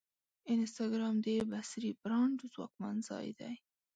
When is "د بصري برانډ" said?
1.25-2.37